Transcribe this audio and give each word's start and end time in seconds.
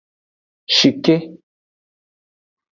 Shike. 0.77 1.17